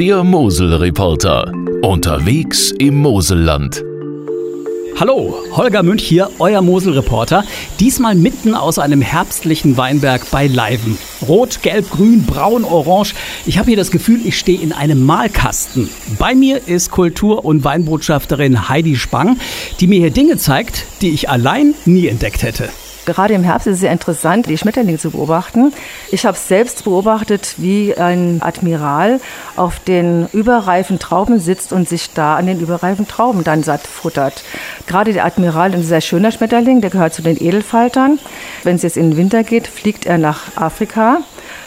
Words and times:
Der 0.00 0.24
Mosel-Reporter. 0.24 1.52
Unterwegs 1.82 2.72
im 2.78 3.02
Moselland. 3.02 3.84
Hallo, 4.98 5.34
Holger 5.52 5.82
Münch 5.82 6.02
hier, 6.02 6.30
euer 6.38 6.62
Mosel-Reporter. 6.62 7.44
Diesmal 7.80 8.14
mitten 8.14 8.54
aus 8.54 8.78
einem 8.78 9.02
herbstlichen 9.02 9.76
Weinberg 9.76 10.22
bei 10.30 10.46
Leiven. 10.46 10.96
Rot, 11.28 11.60
gelb, 11.60 11.90
grün, 11.90 12.24
braun, 12.24 12.64
orange. 12.64 13.12
Ich 13.44 13.58
habe 13.58 13.66
hier 13.68 13.76
das 13.76 13.90
Gefühl, 13.90 14.20
ich 14.24 14.38
stehe 14.38 14.62
in 14.62 14.72
einem 14.72 15.04
Malkasten. 15.04 15.90
Bei 16.18 16.34
mir 16.34 16.66
ist 16.66 16.90
Kultur- 16.90 17.44
und 17.44 17.62
Weinbotschafterin 17.62 18.70
Heidi 18.70 18.96
Spang, 18.96 19.36
die 19.80 19.86
mir 19.86 19.98
hier 19.98 20.10
Dinge 20.10 20.38
zeigt, 20.38 20.86
die 21.02 21.10
ich 21.10 21.28
allein 21.28 21.74
nie 21.84 22.06
entdeckt 22.06 22.42
hätte. 22.42 22.70
Gerade 23.12 23.34
im 23.34 23.42
Herbst 23.42 23.66
ist 23.66 23.74
es 23.74 23.80
sehr 23.80 23.90
interessant, 23.90 24.46
die 24.46 24.56
Schmetterlinge 24.56 24.98
zu 24.98 25.10
beobachten. 25.10 25.72
Ich 26.12 26.24
habe 26.26 26.36
selbst 26.38 26.84
beobachtet, 26.84 27.54
wie 27.56 27.96
ein 27.96 28.40
Admiral 28.40 29.20
auf 29.56 29.80
den 29.80 30.28
überreifen 30.32 31.00
Trauben 31.00 31.40
sitzt 31.40 31.72
und 31.72 31.88
sich 31.88 32.12
da 32.12 32.36
an 32.36 32.46
den 32.46 32.60
überreifen 32.60 33.08
Trauben 33.08 33.42
dann 33.42 33.64
satt 33.64 33.84
futtert. 33.86 34.44
Gerade 34.86 35.12
der 35.12 35.24
Admiral 35.24 35.70
ist 35.70 35.80
ein 35.80 35.84
sehr 35.84 36.00
schöner 36.00 36.30
Schmetterling, 36.30 36.82
der 36.82 36.90
gehört 36.90 37.12
zu 37.12 37.22
den 37.22 37.36
Edelfaltern. 37.42 38.20
Wenn 38.62 38.76
es 38.76 38.82
jetzt 38.82 38.96
in 38.96 39.10
den 39.10 39.16
Winter 39.16 39.42
geht, 39.42 39.66
fliegt 39.66 40.06
er 40.06 40.18
nach 40.18 40.56
Afrika 40.56 41.18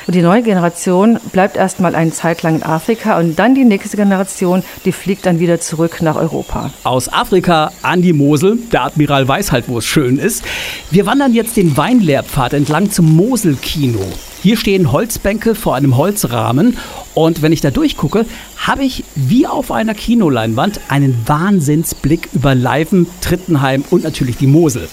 und 0.08 0.16
die 0.16 0.22
neue 0.22 0.44
Generation 0.44 1.20
bleibt 1.32 1.56
erstmal 1.56 1.96
eine 1.96 2.12
Zeit 2.12 2.44
lang 2.44 2.56
in 2.56 2.64
Afrika 2.64 3.20
und 3.20 3.38
dann 3.40 3.56
die 3.56 3.66
nächste 3.66 3.98
Generation, 3.98 4.64
die 4.86 4.92
fliegt 4.92 5.26
dann 5.26 5.40
wieder 5.40 5.60
zurück 5.60 6.02
nach 6.02 6.16
Europa. 6.16 6.72
Aus 6.84 7.12
Afrika 7.12 7.72
an 7.82 8.02
die 8.02 8.14
Mosel. 8.14 8.58
Der 8.72 8.84
Admiral 8.84 9.28
weiß 9.28 9.52
halt, 9.52 9.66
wo 9.68 9.78
es 9.78 9.86
schön 9.86 10.18
ist. 10.18 10.44
Wir 10.92 11.06
wandern 11.06 11.34
jetzt 11.34 11.58
den 11.58 11.78
Weinlehrpfad 11.78 12.54
entlang 12.54 12.92
zum 12.92 13.16
Moselkino. 13.16 14.00
Hier 14.42 14.58
stehen 14.58 14.92
Holzbänke 14.92 15.56
vor 15.56 15.76
einem 15.76 15.96
Holzrahmen 15.96 16.78
und 17.14 17.42
wenn 17.42 17.54
ich 17.54 17.62
da 17.62 17.72
durchgucke, 17.72 18.26
habe 18.58 18.84
ich 18.84 19.06
wie 19.16 19.48
auf 19.48 19.72
einer 19.72 19.94
Kinoleinwand 19.94 20.82
einen 20.90 21.18
Wahnsinnsblick 21.26 22.28
über 22.34 22.54
Leiven, 22.54 23.08
Trittenheim 23.22 23.86
und 23.90 24.04
natürlich 24.04 24.36
die 24.36 24.48
Mosel. 24.48 24.90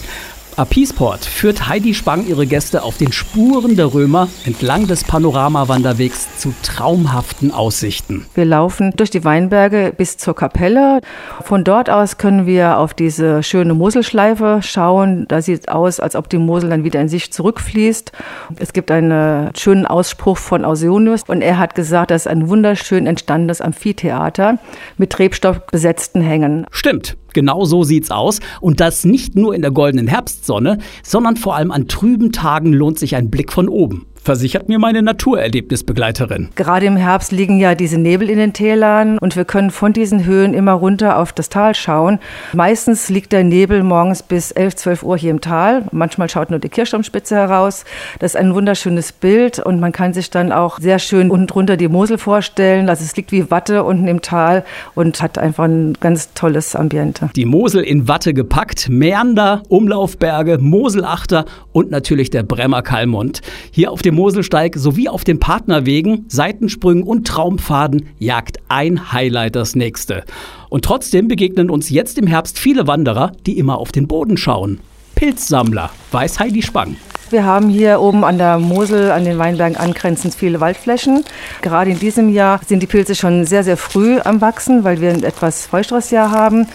Apisport 0.60 1.24
führt 1.24 1.68
Heidi 1.68 1.94
Spang 1.94 2.26
ihre 2.26 2.46
Gäste 2.46 2.82
auf 2.82 2.98
den 2.98 3.12
Spuren 3.12 3.76
der 3.76 3.94
Römer 3.94 4.28
entlang 4.44 4.86
des 4.86 5.04
Panoramawanderwegs 5.04 6.36
zu 6.36 6.52
traumhaften 6.62 7.50
Aussichten. 7.50 8.26
Wir 8.34 8.44
laufen 8.44 8.92
durch 8.94 9.08
die 9.08 9.24
Weinberge 9.24 9.94
bis 9.96 10.18
zur 10.18 10.36
Kapelle. 10.36 11.00
Von 11.42 11.64
dort 11.64 11.88
aus 11.88 12.18
können 12.18 12.44
wir 12.44 12.76
auf 12.76 12.92
diese 12.92 13.42
schöne 13.42 13.72
Moselschleife 13.72 14.60
schauen. 14.62 15.24
Da 15.28 15.40
sieht 15.40 15.60
es 15.60 15.68
aus, 15.68 15.98
als 15.98 16.14
ob 16.14 16.28
die 16.28 16.36
Mosel 16.36 16.68
dann 16.68 16.84
wieder 16.84 17.00
in 17.00 17.08
sich 17.08 17.32
zurückfließt. 17.32 18.12
Es 18.58 18.74
gibt 18.74 18.90
einen 18.90 19.56
schönen 19.56 19.86
Ausspruch 19.86 20.36
von 20.36 20.66
Ausonius 20.66 21.22
und 21.26 21.40
er 21.40 21.56
hat 21.56 21.74
gesagt, 21.74 22.10
das 22.10 22.26
ist 22.26 22.26
ein 22.26 22.50
wunderschön 22.50 23.06
entstandenes 23.06 23.62
Amphitheater 23.62 24.58
mit 24.98 25.18
Rebstoff 25.18 25.64
besetzten 25.68 26.20
Hängen. 26.20 26.66
Stimmt. 26.70 27.16
Genau 27.34 27.64
so 27.64 27.84
sieht's 27.84 28.10
aus. 28.10 28.40
Und 28.60 28.80
das 28.80 29.04
nicht 29.04 29.36
nur 29.36 29.54
in 29.54 29.62
der 29.62 29.70
goldenen 29.70 30.06
Herbstsonne, 30.06 30.78
sondern 31.02 31.36
vor 31.36 31.56
allem 31.56 31.70
an 31.70 31.88
trüben 31.88 32.32
Tagen 32.32 32.72
lohnt 32.72 32.98
sich 32.98 33.16
ein 33.16 33.30
Blick 33.30 33.52
von 33.52 33.68
oben 33.68 34.06
versichert 34.22 34.68
mir 34.68 34.78
meine 34.78 35.02
Naturerlebnisbegleiterin. 35.02 36.50
Gerade 36.54 36.86
im 36.86 36.96
Herbst 36.96 37.32
liegen 37.32 37.58
ja 37.58 37.74
diese 37.74 37.98
Nebel 37.98 38.28
in 38.28 38.38
den 38.38 38.52
Tälern 38.52 39.18
und 39.18 39.36
wir 39.36 39.44
können 39.44 39.70
von 39.70 39.92
diesen 39.92 40.24
Höhen 40.24 40.54
immer 40.54 40.72
runter 40.72 41.18
auf 41.18 41.32
das 41.32 41.48
Tal 41.48 41.74
schauen. 41.74 42.18
Meistens 42.52 43.08
liegt 43.08 43.32
der 43.32 43.44
Nebel 43.44 43.82
morgens 43.82 44.22
bis 44.22 44.50
11, 44.50 44.76
12 44.76 45.02
Uhr 45.02 45.16
hier 45.16 45.30
im 45.30 45.40
Tal. 45.40 45.84
Manchmal 45.92 46.28
schaut 46.28 46.50
nur 46.50 46.58
die 46.58 46.68
Kirchturmspitze 46.68 47.34
heraus. 47.34 47.84
Das 48.18 48.34
ist 48.34 48.36
ein 48.36 48.54
wunderschönes 48.54 49.12
Bild 49.12 49.58
und 49.58 49.80
man 49.80 49.92
kann 49.92 50.12
sich 50.12 50.30
dann 50.30 50.52
auch 50.52 50.78
sehr 50.78 50.98
schön 50.98 51.30
unten 51.30 51.46
drunter 51.46 51.76
die 51.76 51.88
Mosel 51.88 52.18
vorstellen. 52.18 52.88
Also 52.88 53.04
es 53.04 53.16
liegt 53.16 53.32
wie 53.32 53.50
Watte 53.50 53.84
unten 53.84 54.06
im 54.06 54.22
Tal 54.22 54.64
und 54.94 55.22
hat 55.22 55.38
einfach 55.38 55.64
ein 55.64 55.94
ganz 56.00 56.32
tolles 56.34 56.76
Ambiente. 56.76 57.30
Die 57.34 57.46
Mosel 57.46 57.82
in 57.82 58.06
Watte 58.08 58.34
gepackt, 58.34 58.88
Mäander, 58.88 59.62
Umlaufberge, 59.68 60.58
Moselachter 60.58 61.44
und 61.72 61.90
natürlich 61.90 62.30
der 62.30 62.42
Bremer 62.42 62.82
Kalmund. 62.82 63.40
Hier 63.70 63.90
auf 63.90 64.02
dem 64.02 64.09
dem 64.10 64.16
Moselsteig 64.16 64.74
sowie 64.76 65.08
auf 65.08 65.22
den 65.22 65.38
Partnerwegen, 65.38 66.24
Seitensprüngen 66.28 67.04
und 67.04 67.28
Traumpfaden 67.28 68.08
jagt 68.18 68.58
ein 68.68 69.12
Highlight 69.12 69.54
das 69.54 69.76
nächste. 69.76 70.24
Und 70.68 70.84
trotzdem 70.84 71.28
begegnen 71.28 71.70
uns 71.70 71.90
jetzt 71.90 72.18
im 72.18 72.26
Herbst 72.26 72.58
viele 72.58 72.88
Wanderer, 72.88 73.30
die 73.46 73.56
immer 73.56 73.78
auf 73.78 73.92
den 73.92 74.08
Boden 74.08 74.36
schauen. 74.36 74.80
Pilzsammler, 75.14 75.90
weiß 76.10 76.40
Heidi 76.40 76.62
Spang. 76.62 76.96
Wir 77.30 77.44
haben 77.44 77.68
hier 77.68 78.00
oben 78.00 78.24
an 78.24 78.38
der 78.38 78.58
Mosel, 78.58 79.12
an 79.12 79.24
den 79.24 79.38
Weinbergen 79.38 79.76
angrenzend 79.76 80.34
viele 80.34 80.60
Waldflächen. 80.60 81.24
Gerade 81.62 81.92
in 81.92 82.00
diesem 82.00 82.32
Jahr 82.32 82.60
sind 82.66 82.82
die 82.82 82.88
Pilze 82.88 83.14
schon 83.14 83.44
sehr, 83.44 83.62
sehr 83.62 83.76
früh 83.76 84.18
am 84.18 84.40
Wachsen, 84.40 84.82
weil 84.82 85.00
wir 85.00 85.10
ein 85.10 85.22
etwas 85.22 85.66
feuchteres 85.66 86.10
Jahr 86.10 86.32
haben. 86.32 86.66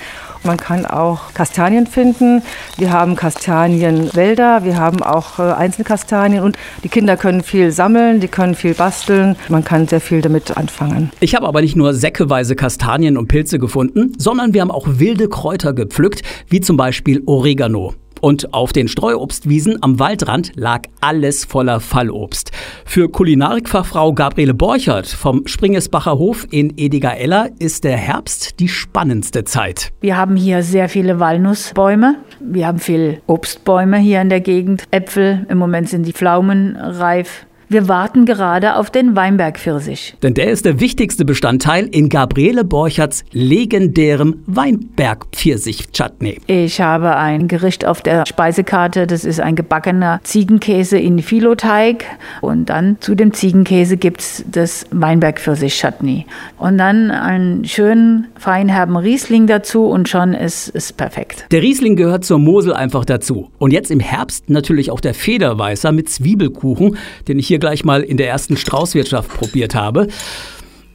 Man 0.46 0.58
kann 0.58 0.86
auch 0.86 1.34
Kastanien 1.34 1.88
finden. 1.88 2.44
Wir 2.78 2.92
haben 2.92 3.16
Kastanienwälder, 3.16 4.64
wir 4.64 4.78
haben 4.78 5.02
auch 5.02 5.40
äh, 5.40 5.42
Einzelkastanien 5.42 6.44
und 6.44 6.58
die 6.84 6.90
Kinder 6.90 7.18
können 7.18 7.44
viel 7.44 7.72
sammeln, 7.72 8.20
die 8.20 8.28
können 8.28 8.56
viel 8.56 8.76
basteln. 8.76 9.36
Man 9.50 9.64
kann 9.64 9.88
sehr 9.88 10.02
viel 10.02 10.22
damit 10.22 10.56
anfangen. 10.56 11.12
Ich 11.20 11.36
habe 11.36 11.48
aber 11.48 11.62
nicht 11.62 11.76
nur 11.76 11.94
säckeweise 11.94 12.56
Kastanien 12.56 13.18
und 13.18 13.28
Pilze 13.28 13.60
gefunden, 13.60 14.14
sondern 14.18 14.54
wir 14.54 14.62
haben 14.62 14.72
auch 14.72 14.88
wilde 14.88 15.30
Kräuter 15.30 15.74
gepflückt, 15.74 16.22
wie 16.48 16.62
zum 16.62 16.78
Beispiel 16.78 17.24
Oregano. 17.26 17.94
Und 18.25 18.56
auf 18.56 18.74
den 18.74 18.88
Streuobstwiesen 18.88 19.84
am 19.84 20.00
Waldrand 20.00 20.53
lag 20.56 20.81
alles 21.00 21.46
voller 21.46 21.80
Fallobst. 21.80 22.52
Für 22.84 23.08
Kulinarikfachfrau 23.08 24.13
Gabriele 24.13 24.56
Borchert 24.56 25.06
vom 25.06 25.46
Springesbacher 25.46 26.18
Hof 26.18 26.47
in 26.50 26.74
Ediger-Eller 26.75 27.52
ist 27.59 27.84
der 27.84 27.97
Herbst 27.97 28.59
die 28.59 28.68
spannendste 28.68 29.44
Zeit. 29.44 29.94
Wir 30.02 30.18
haben 30.18 30.38
hier 30.38 30.64
sehr 30.64 30.90
viele 30.90 31.19
Walnussbäume. 31.19 32.16
Wir 32.40 32.66
haben 32.66 32.80
viele 32.80 33.22
Obstbäume 33.28 34.00
hier 34.00 34.22
in 34.22 34.30
der 34.30 34.41
Gegend. 34.41 34.85
Äpfel, 34.90 35.46
im 35.47 35.59
Moment 35.59 35.90
sind 35.90 36.08
die 36.08 36.14
Pflaumen 36.14 36.78
reif. 36.78 37.46
Wir 37.68 37.88
warten 37.88 38.26
gerade 38.26 38.76
auf 38.76 38.92
den 38.92 39.16
Weinbergpfirsich. 39.16 40.16
Denn 40.22 40.36
der 40.36 40.52
ist 40.52 40.66
der 40.66 40.80
wichtigste 40.80 41.26
Bestandteil 41.26 41.88
in 41.88 42.09
Gabriele 42.09 42.64
Borcherts 42.64 43.24
legendärem 43.31 44.44
Weinbergpfirsich-Chutney. 44.46 46.42
Ich 46.46 46.80
habe 46.80 47.16
ein 47.16 47.48
Gericht 47.48 47.86
auf 47.86 48.02
der 48.02 48.28
Speisekarte, 48.28 49.08
das 49.08 49.26
ist 49.26 49.40
ein 49.40 49.56
gebackener 49.56 50.20
Ziegenkäse 50.24 51.00
in 51.00 51.20
Filoteig 51.20 52.06
und 52.42 52.70
dann 52.70 52.98
zu 53.00 53.16
dem 53.16 53.34
Ziegenkäse 53.34 53.97
gibt 53.97 54.22
es 54.22 54.46
das 54.52 54.86
Weinbergpfirsich-Chutney. 54.92 56.28
Und 56.58 56.78
dann 56.78 57.09
einen 57.09 57.66
schönen 57.66 58.28
feinherben 58.38 58.96
Riesling 58.96 59.47
dazu 59.47 59.86
und 59.88 60.08
schon 60.08 60.36
ist 60.36 60.72
es 60.76 60.94
perfekt. 60.94 61.47
Der 61.50 61.64
Riesling 61.64 61.96
gehört 61.96 62.26
zur 62.26 62.38
Mosel 62.38 62.74
einfach 62.74 63.06
dazu. 63.06 63.50
Und 63.58 63.74
jetzt 63.74 63.90
im 63.90 64.00
Herbst 64.00 64.52
natürlich 64.52 64.92
auch 64.92 65.00
der 65.00 65.16
Federweißer 65.16 65.92
mit 65.92 66.09
Zwiebelkuchen, 66.09 66.97
den 67.28 67.40
ich 67.40 67.47
hier 67.47 67.55
hier 67.56 67.60
gleich 67.60 67.86
mal 67.86 68.02
in 68.02 68.18
der 68.18 68.28
ersten 68.28 68.58
Straußwirtschaft 68.58 69.30
probiert 69.30 69.76
habe. 69.76 70.08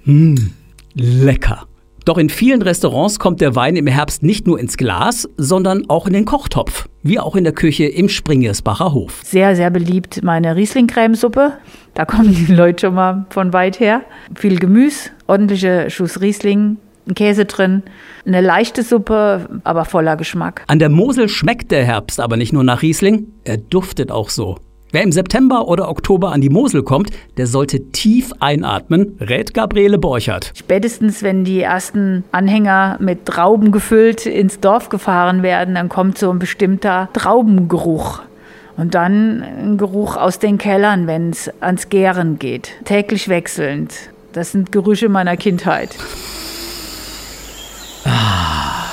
Mmh, 0.05 0.51
lecker. 0.95 1.67
Doch 2.05 2.19
in 2.19 2.29
vielen 2.29 2.61
Restaurants 2.61 3.19
kommt 3.19 3.41
der 3.41 3.55
Wein 3.57 3.77
im 3.77 3.87
Herbst 3.87 4.23
nicht 4.23 4.47
nur 4.47 4.59
ins 4.59 4.77
Glas, 4.77 5.29
sondern 5.37 5.89
auch 5.89 6.07
in 6.07 6.13
den 6.13 6.25
Kochtopf, 6.25 6.87
wie 7.03 7.19
auch 7.19 7.37
in 7.37 7.45
der 7.45 7.53
Küche 7.53 7.85
im 7.85 8.09
Springersbacher 8.09 8.93
Hof. 8.93 9.21
Sehr, 9.25 9.57
sehr 9.57 9.71
beliebt 9.71 10.23
meine 10.23 10.57
Riesling-Cremesuppe. 10.57 11.53
Da 11.95 12.05
kommen 12.05 12.35
die 12.35 12.53
Leute 12.53 12.87
schon 12.87 12.95
mal 12.95 13.27
von 13.31 13.53
weit 13.53 13.81
her. 13.81 14.03
Viel 14.35 14.59
Gemüse, 14.59 15.11
ordentliche 15.27 15.89
Schuss 15.91 16.21
Riesling, 16.21 16.77
Käse 17.15 17.45
drin, 17.47 17.83
eine 18.27 18.41
leichte 18.41 18.83
Suppe, 18.83 19.49
aber 19.65 19.85
voller 19.85 20.17
Geschmack. 20.17 20.65
An 20.67 20.79
der 20.79 20.91
Mosel 20.91 21.29
schmeckt 21.29 21.71
der 21.71 21.85
Herbst 21.85 22.21
aber 22.21 22.37
nicht 22.37 22.53
nur 22.53 22.65
nach 22.65 22.83
Riesling, 22.83 23.29
er 23.45 23.57
duftet 23.57 24.11
auch 24.11 24.29
so. 24.31 24.59
Wer 24.93 25.05
im 25.05 25.13
September 25.13 25.69
oder 25.69 25.89
Oktober 25.89 26.33
an 26.33 26.41
die 26.41 26.49
Mosel 26.49 26.83
kommt, 26.83 27.11
der 27.37 27.47
sollte 27.47 27.93
tief 27.93 28.33
einatmen, 28.41 29.17
rät 29.21 29.55
Gabriele 29.55 29.99
Borchert. 29.99 30.53
Spätestens, 30.57 31.23
wenn 31.23 31.45
die 31.45 31.61
ersten 31.61 32.25
Anhänger 32.33 32.97
mit 32.99 33.25
Trauben 33.25 33.71
gefüllt 33.71 34.27
ins 34.27 34.59
Dorf 34.59 34.89
gefahren 34.89 35.45
werden, 35.45 35.77
dann 35.77 35.89
kommt 35.89 36.19
so 36.19 36.31
ein 36.31 36.41
bestimmter 36.41 37.09
Traubengeruch. 37.13 38.23
Und 38.77 38.95
dann 38.95 39.43
ein 39.43 39.79
Geruch 39.79 40.17
aus 40.17 40.41
den 40.41 40.59
Kellern, 40.59 41.07
wenn 41.07 41.31
es 41.31 41.53
ans 41.61 41.89
Gären 41.89 42.41
geht. 42.41 42.73
Täglich 42.85 43.29
wechselnd. 43.29 43.95
Das 44.33 44.51
sind 44.51 44.73
Gerüche 44.73 45.09
meiner 45.09 45.37
Kindheit. 45.37 45.91
Ah, 48.05 48.87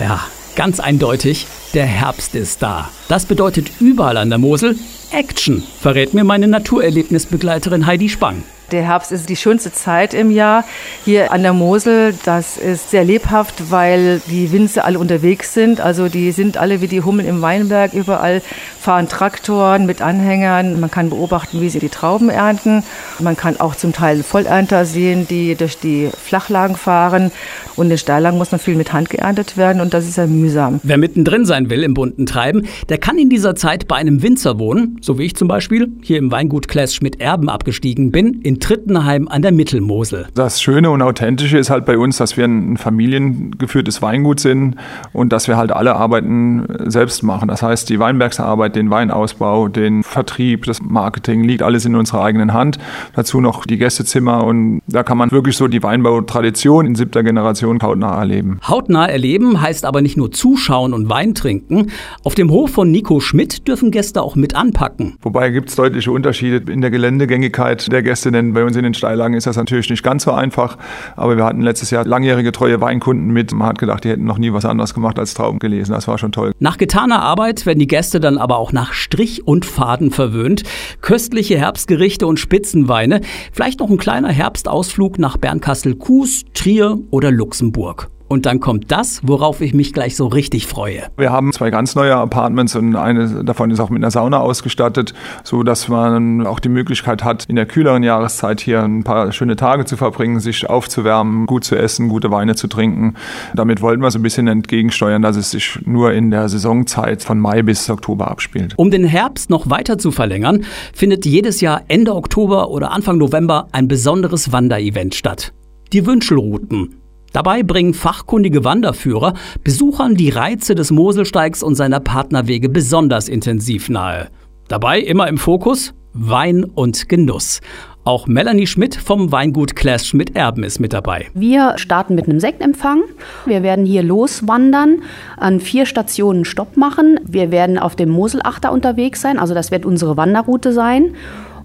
ja, 0.00 0.20
ganz 0.56 0.80
eindeutig, 0.80 1.46
der 1.74 1.86
Herbst 1.86 2.34
ist 2.34 2.62
da. 2.62 2.88
Das 3.08 3.26
bedeutet 3.26 3.80
überall 3.80 4.16
an 4.16 4.30
der 4.30 4.38
Mosel 4.38 4.76
Action, 5.14 5.62
verrät 5.80 6.12
mir 6.12 6.24
meine 6.24 6.48
Naturerlebnisbegleiterin 6.48 7.86
Heidi 7.86 8.08
Spang. 8.08 8.42
Der 8.74 8.82
Herbst 8.82 9.12
ist 9.12 9.28
die 9.28 9.36
schönste 9.36 9.72
Zeit 9.72 10.14
im 10.14 10.32
Jahr 10.32 10.64
hier 11.04 11.30
an 11.30 11.44
der 11.44 11.52
Mosel. 11.52 12.12
Das 12.24 12.56
ist 12.56 12.90
sehr 12.90 13.04
lebhaft, 13.04 13.70
weil 13.70 14.20
die 14.26 14.50
Winzer 14.50 14.84
alle 14.84 14.98
unterwegs 14.98 15.54
sind. 15.54 15.80
Also 15.80 16.08
die 16.08 16.32
sind 16.32 16.56
alle 16.56 16.80
wie 16.80 16.88
die 16.88 17.00
Hummeln 17.00 17.28
im 17.28 17.40
Weinberg. 17.40 17.94
Überall 17.94 18.42
fahren 18.80 19.08
Traktoren 19.08 19.86
mit 19.86 20.02
Anhängern. 20.02 20.80
Man 20.80 20.90
kann 20.90 21.10
beobachten, 21.10 21.60
wie 21.60 21.68
sie 21.68 21.78
die 21.78 21.88
Trauben 21.88 22.30
ernten. 22.30 22.82
Man 23.20 23.36
kann 23.36 23.60
auch 23.60 23.76
zum 23.76 23.92
Teil 23.92 24.24
Vollernter 24.24 24.86
sehen, 24.86 25.28
die 25.28 25.54
durch 25.54 25.78
die 25.78 26.10
Flachlagen 26.20 26.74
fahren. 26.74 27.30
Und 27.76 27.92
in 27.92 27.98
Steillagen 27.98 28.38
muss 28.38 28.50
noch 28.50 28.60
viel 28.60 28.74
mit 28.74 28.92
Hand 28.92 29.08
geerntet 29.08 29.56
werden 29.56 29.80
und 29.80 29.94
das 29.94 30.08
ist 30.08 30.16
ja 30.16 30.26
mühsam. 30.26 30.80
Wer 30.82 30.98
mittendrin 30.98 31.44
sein 31.44 31.70
will 31.70 31.82
im 31.84 31.94
bunten 31.94 32.26
Treiben, 32.26 32.66
der 32.88 32.98
kann 32.98 33.18
in 33.18 33.30
dieser 33.30 33.54
Zeit 33.54 33.86
bei 33.86 33.96
einem 33.96 34.22
Winzer 34.22 34.58
wohnen, 34.58 34.98
so 35.00 35.18
wie 35.18 35.24
ich 35.24 35.36
zum 35.36 35.46
Beispiel 35.46 35.92
hier 36.02 36.18
im 36.18 36.32
Weingut 36.32 36.66
Klaes 36.66 36.94
Schmidt-Erben 36.94 37.48
abgestiegen 37.48 38.10
bin, 38.10 38.40
in 38.42 38.60
Trittenheim 38.64 39.28
an 39.28 39.42
der 39.42 39.52
Mittelmosel. 39.52 40.26
Das 40.34 40.62
Schöne 40.62 40.88
und 40.88 41.02
Authentische 41.02 41.58
ist 41.58 41.68
halt 41.68 41.84
bei 41.84 41.98
uns, 41.98 42.16
dass 42.16 42.38
wir 42.38 42.46
ein 42.46 42.78
familiengeführtes 42.78 44.00
Weingut 44.00 44.40
sind 44.40 44.76
und 45.12 45.34
dass 45.34 45.48
wir 45.48 45.58
halt 45.58 45.70
alle 45.70 45.96
Arbeiten 45.96 46.64
selbst 46.86 47.22
machen. 47.22 47.48
Das 47.48 47.62
heißt, 47.62 47.90
die 47.90 47.98
Weinbergsarbeit, 47.98 48.74
den 48.74 48.88
Weinausbau, 48.88 49.68
den 49.68 50.02
Vertrieb, 50.02 50.64
das 50.64 50.80
Marketing 50.80 51.44
liegt 51.44 51.62
alles 51.62 51.84
in 51.84 51.94
unserer 51.94 52.24
eigenen 52.24 52.54
Hand. 52.54 52.78
Dazu 53.14 53.42
noch 53.42 53.66
die 53.66 53.76
Gästezimmer 53.76 54.44
und 54.44 54.80
da 54.86 55.02
kann 55.02 55.18
man 55.18 55.30
wirklich 55.30 55.58
so 55.58 55.68
die 55.68 55.82
Weinbautradition 55.82 56.86
in 56.86 56.94
siebter 56.94 57.22
Generation 57.22 57.82
hautnah 57.82 58.18
erleben. 58.18 58.60
Hautnah 58.66 59.04
erleben 59.04 59.60
heißt 59.60 59.84
aber 59.84 60.00
nicht 60.00 60.16
nur 60.16 60.32
zuschauen 60.32 60.94
und 60.94 61.10
Wein 61.10 61.34
trinken. 61.34 61.90
Auf 62.22 62.34
dem 62.34 62.50
Hof 62.50 62.70
von 62.70 62.90
Nico 62.90 63.20
Schmidt 63.20 63.68
dürfen 63.68 63.90
Gäste 63.90 64.22
auch 64.22 64.36
mit 64.36 64.56
anpacken. 64.56 65.18
Wobei 65.20 65.50
gibt 65.50 65.68
es 65.68 65.76
deutliche 65.76 66.10
Unterschiede 66.10 66.72
in 66.72 66.80
der 66.80 66.90
Geländegängigkeit 66.90 67.92
der 67.92 68.02
Gäste, 68.02 68.32
denn 68.44 68.52
bei 68.54 68.64
uns 68.64 68.76
in 68.76 68.82
den 68.82 68.94
Steillagen 68.94 69.34
ist 69.36 69.46
das 69.46 69.56
natürlich 69.56 69.90
nicht 69.90 70.02
ganz 70.02 70.24
so 70.24 70.32
einfach. 70.32 70.76
Aber 71.16 71.36
wir 71.36 71.44
hatten 71.44 71.62
letztes 71.62 71.90
Jahr 71.90 72.04
langjährige 72.04 72.52
treue 72.52 72.80
Weinkunden 72.80 73.28
mit. 73.28 73.52
Man 73.52 73.68
hat 73.68 73.78
gedacht, 73.78 74.04
die 74.04 74.10
hätten 74.10 74.24
noch 74.24 74.38
nie 74.38 74.52
was 74.52 74.64
anderes 74.64 74.94
gemacht 74.94 75.18
als 75.18 75.34
Trauben 75.34 75.58
gelesen. 75.58 75.92
Das 75.92 76.08
war 76.08 76.18
schon 76.18 76.32
toll. 76.32 76.52
Nach 76.58 76.78
getaner 76.78 77.22
Arbeit 77.22 77.66
werden 77.66 77.78
die 77.78 77.86
Gäste 77.86 78.20
dann 78.20 78.38
aber 78.38 78.58
auch 78.58 78.72
nach 78.72 78.92
Strich 78.92 79.46
und 79.46 79.64
Faden 79.64 80.10
verwöhnt. 80.10 80.62
Köstliche 81.00 81.58
Herbstgerichte 81.58 82.26
und 82.26 82.38
Spitzenweine. 82.38 83.20
Vielleicht 83.52 83.80
noch 83.80 83.90
ein 83.90 83.98
kleiner 83.98 84.30
Herbstausflug 84.30 85.18
nach 85.18 85.36
Bernkastel-Kues, 85.36 86.44
Trier 86.54 86.98
oder 87.10 87.30
Luxemburg. 87.30 88.13
Und 88.26 88.46
dann 88.46 88.60
kommt 88.60 88.90
das, 88.90 89.20
worauf 89.22 89.60
ich 89.60 89.74
mich 89.74 89.92
gleich 89.92 90.16
so 90.16 90.26
richtig 90.26 90.66
freue. 90.66 91.04
Wir 91.16 91.30
haben 91.30 91.52
zwei 91.52 91.70
ganz 91.70 91.94
neue 91.94 92.16
Apartments 92.16 92.74
und 92.74 92.96
eine 92.96 93.44
davon 93.44 93.70
ist 93.70 93.80
auch 93.80 93.90
mit 93.90 94.02
einer 94.02 94.10
Sauna 94.10 94.40
ausgestattet, 94.40 95.12
so 95.42 95.62
dass 95.62 95.88
man 95.88 96.46
auch 96.46 96.58
die 96.58 96.70
Möglichkeit 96.70 97.22
hat, 97.22 97.44
in 97.48 97.56
der 97.56 97.66
kühleren 97.66 98.02
Jahreszeit 98.02 98.60
hier 98.60 98.82
ein 98.82 99.04
paar 99.04 99.30
schöne 99.32 99.56
Tage 99.56 99.84
zu 99.84 99.96
verbringen, 99.96 100.40
sich 100.40 100.68
aufzuwärmen, 100.68 101.46
gut 101.46 101.64
zu 101.64 101.76
essen, 101.76 102.08
gute 102.08 102.30
Weine 102.30 102.54
zu 102.54 102.66
trinken. 102.66 103.14
Damit 103.54 103.82
wollten 103.82 104.02
wir 104.02 104.10
so 104.10 104.18
ein 104.18 104.22
bisschen 104.22 104.48
entgegensteuern, 104.48 105.22
dass 105.22 105.36
es 105.36 105.50
sich 105.50 105.78
nur 105.84 106.12
in 106.12 106.30
der 106.30 106.48
Saisonzeit 106.48 107.22
von 107.22 107.38
Mai 107.38 107.62
bis 107.62 107.90
Oktober 107.90 108.30
abspielt. 108.30 108.74
Um 108.76 108.90
den 108.90 109.04
Herbst 109.04 109.50
noch 109.50 109.68
weiter 109.68 109.98
zu 109.98 110.10
verlängern, 110.10 110.64
findet 110.94 111.26
jedes 111.26 111.60
Jahr 111.60 111.82
Ende 111.88 112.14
Oktober 112.14 112.70
oder 112.70 112.90
Anfang 112.92 113.18
November 113.18 113.68
ein 113.72 113.86
besonderes 113.86 114.50
Wanderevent 114.50 115.14
statt. 115.14 115.52
Die 115.92 116.06
Wünschelrouten. 116.06 117.03
Dabei 117.34 117.64
bringen 117.64 117.94
fachkundige 117.94 118.62
Wanderführer 118.62 119.34
Besuchern 119.64 120.14
die 120.14 120.30
Reize 120.30 120.76
des 120.76 120.92
Moselsteigs 120.92 121.64
und 121.64 121.74
seiner 121.74 121.98
Partnerwege 121.98 122.68
besonders 122.68 123.28
intensiv 123.28 123.88
nahe. 123.88 124.28
Dabei 124.68 125.00
immer 125.00 125.26
im 125.26 125.36
Fokus 125.36 125.94
Wein 126.12 126.62
und 126.62 127.08
Genuss. 127.08 127.60
Auch 128.04 128.28
Melanie 128.28 128.68
Schmidt 128.68 128.94
vom 128.94 129.32
Weingut 129.32 129.74
Klaas 129.74 130.06
Schmidt-Erben 130.06 130.62
ist 130.62 130.78
mit 130.78 130.92
dabei. 130.92 131.26
Wir 131.34 131.72
starten 131.76 132.14
mit 132.14 132.28
einem 132.28 132.38
Sektempfang. 132.38 133.02
Wir 133.46 133.64
werden 133.64 133.84
hier 133.84 134.04
loswandern, 134.04 135.02
an 135.36 135.58
vier 135.58 135.86
Stationen 135.86 136.44
Stopp 136.44 136.76
machen. 136.76 137.18
Wir 137.26 137.50
werden 137.50 137.78
auf 137.78 137.96
dem 137.96 138.10
Moselachter 138.10 138.70
unterwegs 138.70 139.20
sein, 139.22 139.40
also 139.40 139.54
das 139.54 139.72
wird 139.72 139.84
unsere 139.84 140.16
Wanderroute 140.16 140.72
sein. 140.72 141.16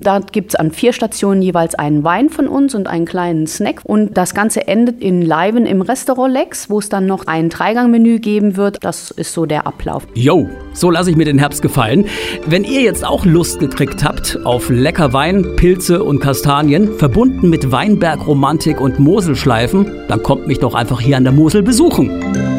Da 0.01 0.19
gibt 0.19 0.51
es 0.51 0.55
an 0.55 0.71
vier 0.71 0.93
Stationen 0.93 1.41
jeweils 1.41 1.75
einen 1.75 2.03
Wein 2.03 2.29
von 2.29 2.47
uns 2.47 2.73
und 2.73 2.87
einen 2.87 3.05
kleinen 3.05 3.47
Snack. 3.47 3.81
Und 3.83 4.17
das 4.17 4.33
Ganze 4.33 4.67
endet 4.67 5.01
in 5.01 5.21
Leiben 5.21 5.65
im 5.65 5.81
Restaurant 5.81 6.33
Lex, 6.33 6.69
wo 6.69 6.79
es 6.79 6.89
dann 6.89 7.05
noch 7.05 7.27
ein 7.27 7.49
Dreigangmenü 7.49 8.19
geben 8.19 8.55
wird. 8.55 8.77
Das 8.81 9.11
ist 9.11 9.33
so 9.33 9.45
der 9.45 9.67
Ablauf. 9.67 10.07
Yo, 10.13 10.47
so 10.73 10.89
lasse 10.89 11.11
ich 11.11 11.17
mir 11.17 11.25
den 11.25 11.39
Herbst 11.39 11.61
gefallen. 11.61 12.05
Wenn 12.45 12.63
ihr 12.63 12.81
jetzt 12.81 13.05
auch 13.05 13.25
Lust 13.25 13.59
gekriegt 13.59 14.03
habt 14.03 14.39
auf 14.45 14.69
lecker 14.69 15.13
Wein, 15.13 15.55
Pilze 15.55 16.03
und 16.03 16.19
Kastanien, 16.19 16.93
verbunden 16.97 17.49
mit 17.49 17.71
Weinbergromantik 17.71 18.79
und 18.79 18.99
Moselschleifen, 18.99 20.07
dann 20.07 20.23
kommt 20.23 20.47
mich 20.47 20.59
doch 20.59 20.75
einfach 20.75 21.01
hier 21.01 21.17
an 21.17 21.23
der 21.23 21.33
Mosel 21.33 21.61
besuchen. 21.63 22.58